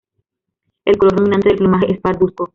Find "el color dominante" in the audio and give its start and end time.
0.83-1.49